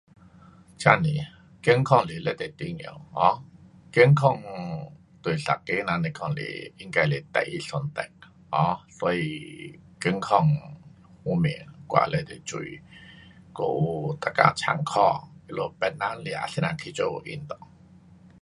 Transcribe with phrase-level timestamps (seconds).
[0.79, 1.27] 真是啊，
[1.61, 3.39] 健康是非常重要 um
[3.91, 4.35] 健康
[5.21, 10.43] 对一个人来讲是应该是最上等的，um 所以健康
[11.23, 12.81] 方面我也非常注意，
[13.53, 13.63] 我
[14.17, 17.55] 有每天参考他们别人是啊怎样去做运动。